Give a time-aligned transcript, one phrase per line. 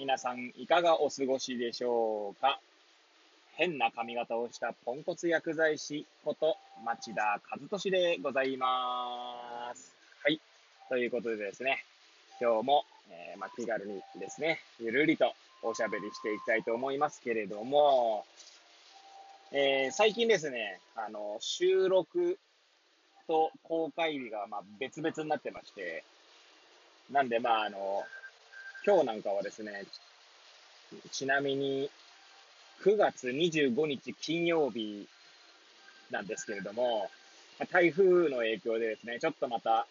[0.00, 2.58] 皆さん、いかがお過ごしでしょうか？
[3.52, 9.94] 変な髪型をしたポンコツ薬剤師こと町田和俊でございます。
[10.24, 10.40] はい。
[10.88, 11.84] ということでですね、
[12.40, 18.24] 今日も、えー、ま、気軽にですね、ゆるりとおしゃべりしていきたいと思いますけれども、
[19.52, 22.38] えー、最近ですね、あの、収録
[23.26, 26.04] と公開日が、ま、別々になってまして、
[27.10, 28.02] なんで、まあ、あの、
[28.86, 29.84] 今日なんかはですね、
[31.10, 31.90] ちなみに、
[32.82, 35.06] 9月25日金曜日
[36.10, 37.10] なんですけれども、
[37.70, 39.86] 台風の影響でですね、ちょっとまた、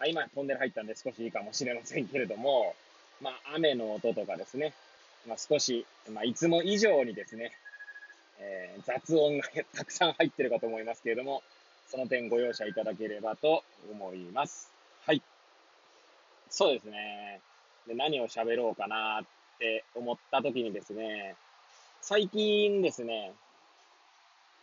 [0.00, 2.74] あ今トンネル入ったんで少しいいかもしれませんけれども、
[3.22, 4.74] まあ雨の音とかですね、
[5.26, 7.52] まあ少し、まあいつも以上にですね、
[8.38, 11.42] えー、雑音がたくさん入ってるかと思いますけれども、
[11.88, 14.70] その点ご容赦いただければと思います。
[15.06, 15.22] はい。
[16.50, 17.40] そうですね。
[17.86, 19.24] で何を喋ろうかなっ
[19.58, 21.36] て思った時にですね、
[22.00, 23.32] 最近ですね、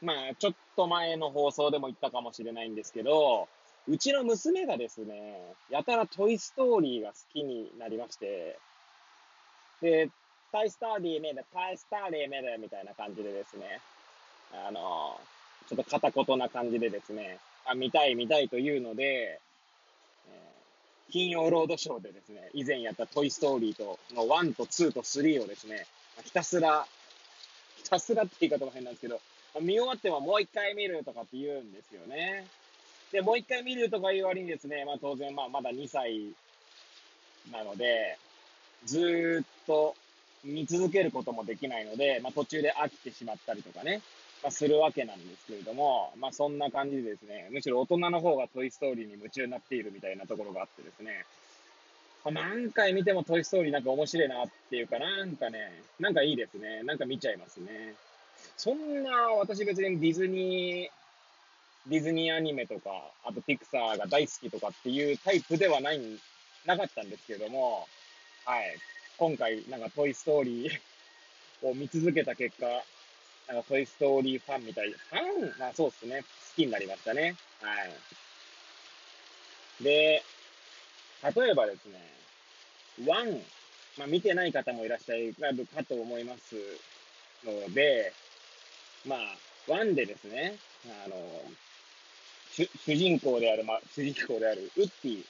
[0.00, 3.48] まあ、ちょっと前の放送でも言ったかもしれないんですけど、
[3.88, 5.38] うちの娘がですね、
[5.70, 8.58] やたらトイストーリーが好きになりまして、
[9.80, 10.10] で、
[10.52, 13.80] タイスターリーメだ、タイスターリーメだ、みたいな感じでですね、
[14.52, 15.18] あの、
[15.68, 19.40] ちょっと片言な感じでですね、あ、見たい見たいというので、
[21.14, 25.86] 金曜ロードショーでですね、以前やったトイストーリーと、の1と2と3をですね、
[26.24, 26.88] ひたすら、
[27.76, 29.20] ひたすらって言い方も変なんですけど、
[29.60, 32.44] 見終わってももう一回見るとかって言うんですよね。
[33.12, 36.32] で、もう一回見るとかいう割にですね、まあ当然まあまだ2歳
[37.52, 38.18] なので、
[38.84, 39.94] ずっと
[40.42, 44.02] 見続けることもできないので、まあ、途中で飽きてしまったりとかね、
[44.42, 51.24] まあ、するわけなんですけれども、まあ、そんな感じでですね、むしろ大人の方がトイストーリーに夢中になっているみたいなところがあってですね、
[52.24, 55.58] まあ、何回見てもトイストーリーなんか面白いなっていうかなんかね、
[56.00, 56.82] なんかいいですね。
[56.82, 57.94] なんか見ちゃいますね。
[58.56, 62.90] そんな、私別にディズニー、ディズニーアニメとか、
[63.24, 66.00] あとピクサーが大好きとかっていうタイプではない、
[66.64, 67.86] なかったんですけども、
[68.46, 68.76] はい。
[69.18, 72.66] 今回、なんかトイストーリーを見続けた結果、
[73.48, 76.22] なんかトイストーリーファンみたい、ファンまあそうですね。
[76.22, 77.36] 好きになりましたね。
[77.60, 77.74] は
[79.80, 79.84] い。
[79.84, 80.22] で、
[81.34, 82.00] 例えばですね、
[83.06, 83.40] ワン、
[83.98, 85.34] まあ見てない方もいらっしゃる
[85.74, 86.56] かと思います
[87.44, 88.12] ので、
[89.06, 89.18] まあ、
[89.68, 90.56] ワンでですね、
[91.04, 91.16] あの、
[92.50, 95.24] 主人公である、まあ、主人公であるウッディ、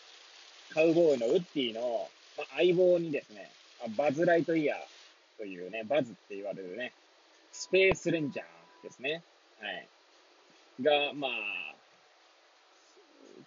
[0.72, 2.08] カウボーイのウッディの、
[2.38, 3.50] まあ、相棒にですね、
[3.96, 4.78] バズ・ライトイヤー
[5.38, 6.92] というね、バズって言われるね、
[7.54, 8.46] スペースレンジャー
[8.82, 9.22] ですね。
[9.60, 9.88] はい。
[10.82, 11.30] が、まあ、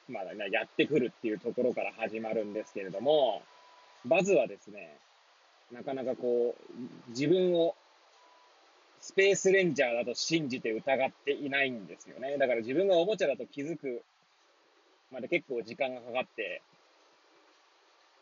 [0.07, 3.41] まあ、やってくるっていうところから始まるんですけれども、
[4.05, 4.97] バズはですね、
[5.73, 7.75] なかなかこう、自分を
[9.01, 12.37] スペースレンジャーだと信じて疑っていないんですよね。
[12.37, 14.03] だから自分がおもちゃだと気づく
[15.11, 16.61] まで結構時間がかかって、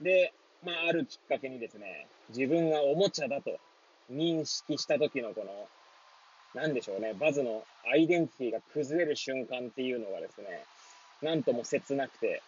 [0.02, 3.59] で、まあ、あるきっかけにですね、自分がおもちゃだと
[4.11, 10.63] 認識した時のこの、なんでしょうね、バズのアイデンティティが崩れる瞬間っていうのがですね、
[11.21, 12.41] なんとも切なくて、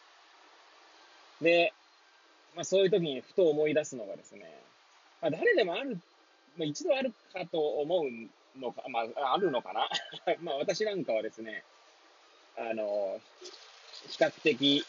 [1.41, 1.73] で、
[2.55, 4.41] まあそういう時にふと思い出すのがですね、
[5.21, 5.99] まあ誰でもある、
[6.57, 9.89] まあ一度あるかと思うのか、まああるのかな？
[10.41, 11.63] まあ私なんかはですね、
[12.57, 13.19] あの、
[14.09, 14.85] 比較的、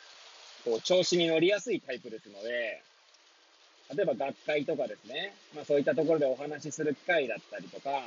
[0.64, 2.82] こう、調子に乗りやすいタイプですので、
[3.94, 8.02] 例えば学会とかですね、まあそういったところでお話しする機会だったりとか、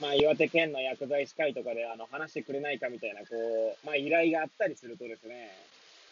[0.00, 3.26] まあ岩手県の薬剤師会とかであの話してくれないかみたいな、こ
[3.82, 5.50] う、まあ依頼があったりするとですね、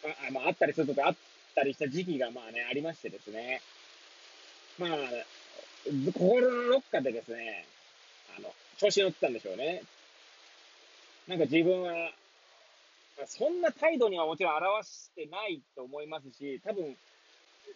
[0.03, 1.15] まあ、まあ、あったりするとかあっ
[1.55, 3.61] たりした時期がまあね、ありましてですね、
[4.79, 4.89] まあ、
[6.13, 7.65] 心のどっかでですね、
[8.37, 9.83] あの、調子乗ってたんでしょうね。
[11.27, 11.93] なんか自分は、
[13.27, 16.95] そんな態度にはもちろん表してないと思いますし、多分、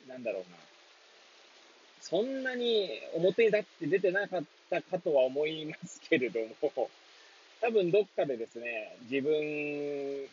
[0.08, 0.58] なんだろうな。
[2.08, 6.90] そんなに表に立って出てなかったかとは思いますけれども、
[7.62, 10.28] 多分どっかでですね、自分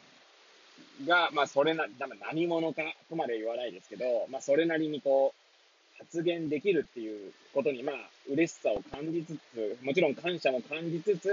[1.07, 7.97] が、まあそれな、多分何者かとまで言わないですけど、まあそれなりにこう、発言できるっていうことに、まあ、
[8.29, 11.31] 嬉しさを感じつつ、もちろん感謝も感じつつ、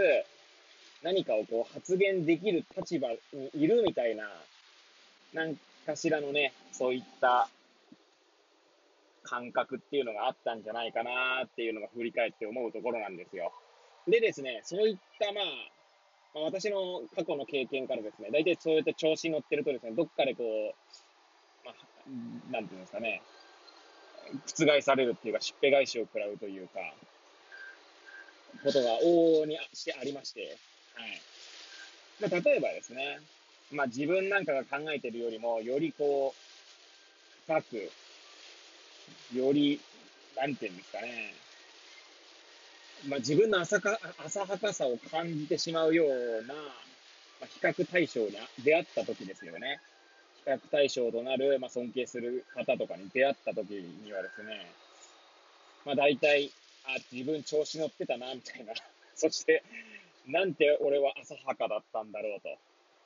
[1.03, 3.17] 何かをこう発言できる立場に
[3.55, 4.29] いるみたいな、
[5.33, 7.49] なんかしらのね、そういった
[9.29, 13.51] 感覚っていうのがあったんじゃないかなっていうのが振り返って思うところなんですよ。
[14.07, 15.41] でですね、そういったま
[16.35, 23.21] あ、私の過去の経験からですね、大体そうやって調子に乗ってるとですね、どっかでこう、まあ、なんていうんですかね、
[24.45, 26.79] 覆されるっていうか、しっぺ返しを食らうというか、
[28.63, 30.57] ことが往々にしてありまして、
[30.95, 32.31] はい。
[32.31, 33.19] ま、例えばですね、
[33.71, 37.91] まあ自分なんかが考えてるよりも、よりこう、深く、
[39.33, 39.79] より、
[40.37, 41.33] なんていうんですかね、
[43.07, 46.61] まあ自分の浅か、浅はかさを感じてしまうような、ま
[47.43, 48.31] あ、比較対象に
[48.63, 49.79] 出会った時ですよね。
[50.45, 54.71] 比較対象となる、まあ、尊敬する方とかに出会った時にはですね、
[55.85, 56.51] まあ大体、
[56.85, 58.73] あ、自分調子乗ってたな、みたいな。
[59.15, 59.63] そして、
[60.27, 62.57] なんて俺は浅はかだったんだろうと。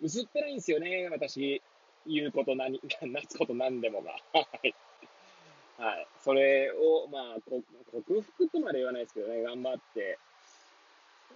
[0.01, 1.61] 薄っぺらいんですよね、私。
[2.05, 4.11] 言うこと何、 なすこと何でもが。
[4.33, 4.73] はい。
[5.77, 6.07] はい。
[6.23, 7.37] それを、まあ、
[7.91, 10.19] 克服とまで言わないですけどね、頑張って、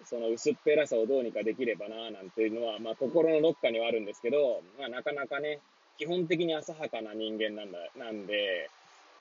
[0.05, 5.59] その薄っぺらさをどうにかできればな、なんていうのは、まあ、心のどっかにはあるんですけど、まあ、なかなかね、
[5.97, 8.69] 基本的に浅はかな人間なんだ、なんで、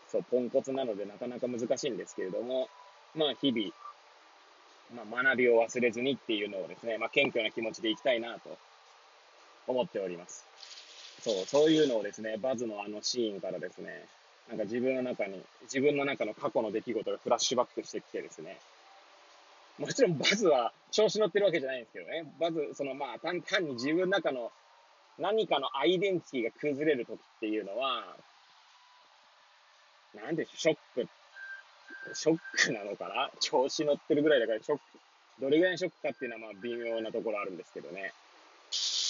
[0.09, 2.69] そう、ポンコツなのでなかなか難しいんですけれども、
[3.15, 3.73] まあ、日々、
[4.95, 8.57] まあ、学びを忘れずにっていうのをですね、まあ、謙虚な気持ちでいきたいなと
[9.67, 10.45] 思っております。
[11.23, 14.05] そう、そういうのをですね、バズのあのシーンからですね、
[14.49, 18.59] なんか自分の中に、自分の中の過去の出来事がフラッシュバックしてきてですね、
[19.79, 24.53] もちろんバズは調子乗ってるわけじゃないんですけどね、バズ、そのまあ単単に自分の中の
[25.19, 28.17] 何かのアイデンティティが崩れる時っていうのは、
[30.15, 31.09] なんでしょうショック、
[32.15, 33.31] ショックなのかな？
[33.41, 34.83] 調子乗ってるぐらいだからショック、
[35.41, 38.13] どれぐらいのショックかっていうのはまあ微妙なところあるんですけどね。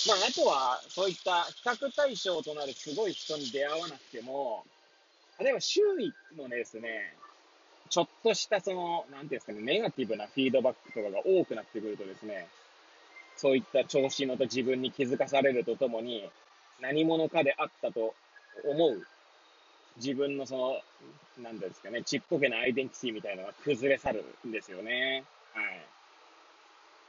[0.08, 4.64] まああとはそういった比較対象となるすごい人に出会わなくても、
[5.38, 7.14] 例えば周囲のですね、
[7.88, 12.48] ちょっとしたその、なんていうんですかね、ネガティブなフィードバックとかが多くなってくるとですね、
[13.36, 16.28] そういった調子のと自分に気づかされるとともに、
[16.80, 18.14] 何者かであったと
[18.64, 19.06] 思う
[19.96, 25.24] 自分のその、なんですかね、ちっぽけなアイデンティティみたいなのが崩れ去るんですよね。
[25.54, 25.86] はい。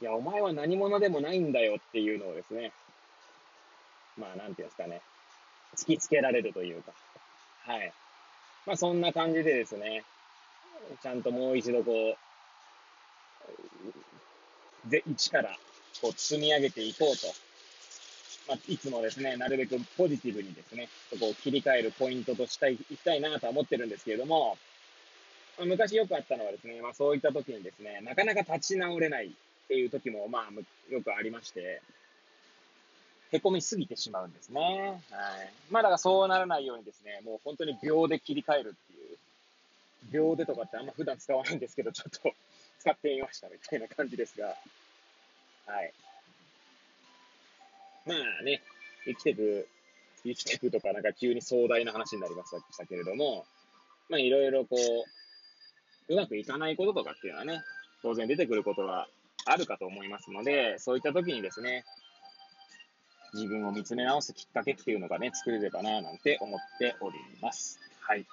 [0.00, 2.72] いや、お前は何者でもないんだよっていうのをですね、
[4.16, 5.00] まあ、なんていうんですかね、
[5.76, 6.92] 突きつけられるというか、
[7.64, 7.92] はい。
[8.68, 10.04] まあ、そんな感じでですね、
[11.02, 12.14] ちゃんともう一度こ
[14.86, 15.56] う、で、一から
[16.02, 17.26] こう積み上げていこうと。
[18.46, 24.58] まあ、いつもですね、なるべくポジティブにですね、そこを切り替えるポイントとしたい、いきたいなとは思ってるんですけれども、
[25.56, 29.30] まあ、昔よくあったのはですね、まあそういった時にですね、なかなか立ち直れないっ
[29.68, 31.80] ていう時も、まあよくありまして、
[33.32, 35.02] 凹みすぎてしまうんですね。
[35.10, 35.52] はい。
[35.70, 39.18] まあだからそうならないようにですね、もう本当に秒で切り替えるっていう、
[40.10, 42.32] 秒でとかってあんま普段使わないんですけど、ちょっと
[42.78, 44.46] 使ってみましたみたいな感じですが、
[45.66, 45.92] はい。
[48.06, 48.62] まあね、
[49.04, 49.68] 生きてく、
[50.24, 53.44] 生きてくとかなんか急に壮大な話になりましたけれども、
[54.08, 57.62] まあいろいろこう、うまくいかないこととかっていうのはね、
[58.02, 59.08] 当然出てくることは
[59.44, 61.84] あるかと思いますので、そういった時にですね、
[63.34, 67.78] 自分を見つめ直すきっかけっていうのがね、作れればななんて思っております。
[68.00, 68.26] はい。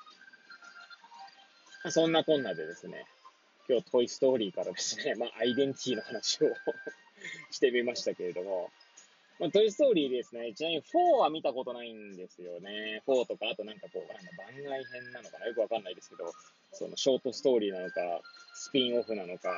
[1.89, 3.05] そんなこんなでですね、
[3.69, 6.47] 今日トイストーリーからですね、まあアイデンティティの話を
[7.51, 8.71] してみましたけれども、
[9.39, 10.53] まあ、トイストーリーですね。
[10.53, 13.03] ちなみに4は見たことないんですよね。
[13.05, 16.31] 4とか、あとなんかこう、なんか番外編なのかなよくわかんないですけど、
[16.71, 18.21] そのショートストーリーなのか、
[18.53, 19.49] スピンオフなのか、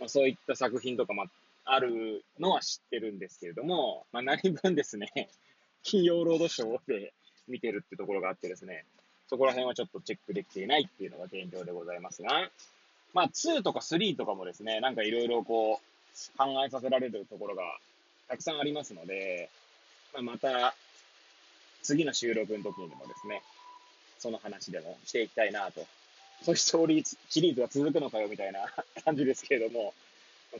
[0.00, 1.26] まあ、そういった作品とか、まあ、
[1.64, 5.30] あるのは知ってるんですけれども、まあ、何分ですね、
[5.82, 7.12] 金曜ロードショーで
[7.48, 8.84] 見てるってところがあってですね、
[9.28, 12.50] そこら辺はちょっとチェックできていないっていうのが現状でございますが、
[13.14, 17.78] まあ、2とか3とかもですね、なんかいろいろこう、考えさせられるところが
[18.28, 19.48] たくさんありますので、
[20.12, 20.74] まあ、また、
[21.82, 23.42] 次の収録の時にでもですね、
[24.18, 25.86] その話でもしていきたいなと。
[26.42, 28.60] そういうストーリーシリーズが続くのかよみたいな
[29.04, 29.94] 感じですけれども、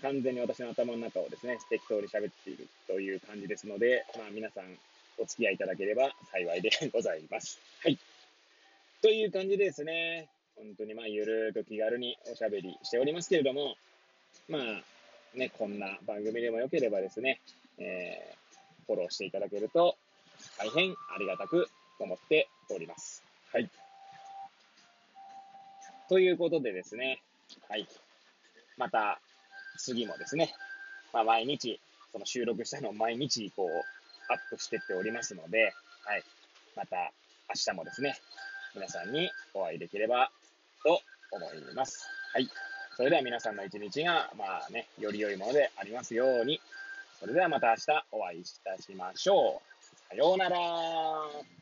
[0.01, 4.65] 完全に私の頭の中をですね、適当に喋っているという感じですので、まあ皆さん
[5.19, 7.61] お付き合いいただければ幸いで ございます。
[7.83, 7.99] はい。
[9.03, 13.77] という感じでですね、本当にまあゆるーく気軽におしゃべりしておりますけれども、
[14.49, 14.85] まあ
[15.35, 17.41] ね、こんな番組でもよければですね、
[17.79, 19.97] えー、フォローしていただけると
[20.59, 21.69] 大変ありがたく
[21.99, 23.23] 思っております。
[23.53, 23.71] はい。
[26.09, 27.23] ということでですね、
[27.69, 27.87] はい。
[28.77, 29.21] また、
[29.79, 30.55] 次もですね、
[31.13, 31.81] まあ、毎日、
[32.13, 35.75] その収録したのを毎日、こう、アップしてっておりますので、
[36.05, 36.25] はい。
[36.77, 37.13] また、
[37.49, 38.17] 明日もですね、
[38.75, 40.31] 皆さんにお会いできれば
[40.83, 41.01] と
[41.31, 42.07] 思います。
[42.33, 42.49] はい。
[42.97, 46.61] それでは皆さんの一日が、まあね、より良いものでありますように。
[47.21, 50.09] それではまた明日お会いいたしましょう。
[50.09, 51.62] さようなら。